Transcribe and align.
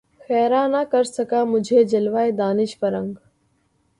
خیرہ 0.23 0.61
نہ 0.67 0.81
کر 0.91 1.03
سکا 1.15 1.39
مجھے 1.43 1.79
جلوۂ 1.91 2.25
دانش 2.37 2.71
فرنگ 2.79 3.11